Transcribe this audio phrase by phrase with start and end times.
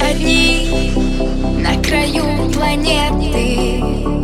[0.00, 0.68] одни
[1.58, 4.17] на краю планеты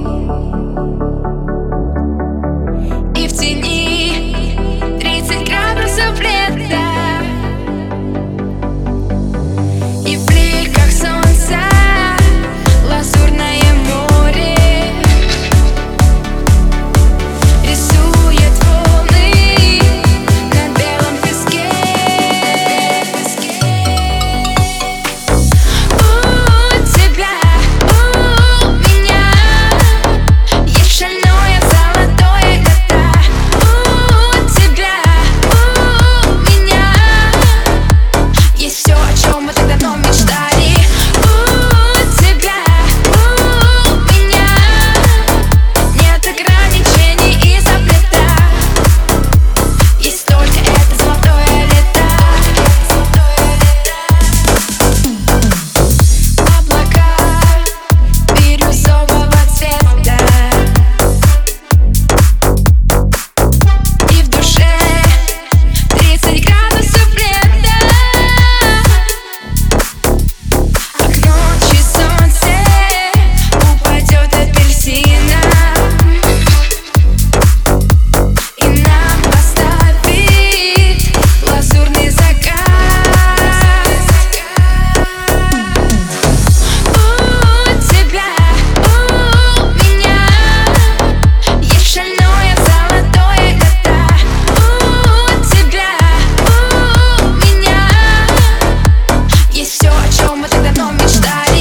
[100.44, 101.53] мы тогда но мечтаем.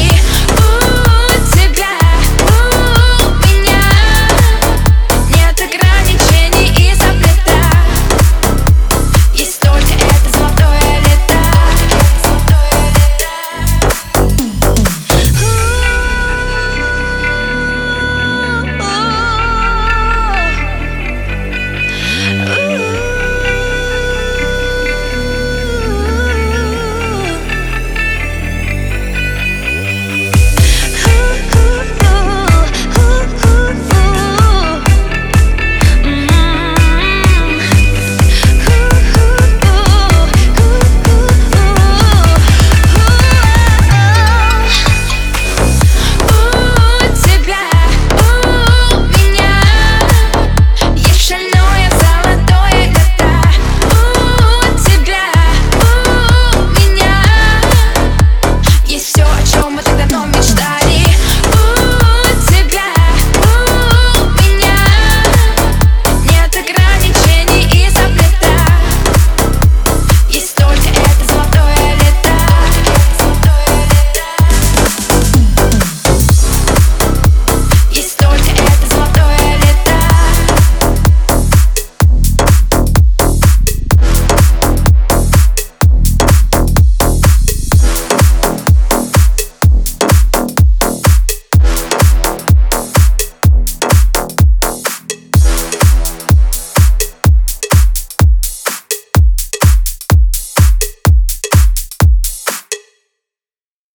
[59.46, 59.86] show much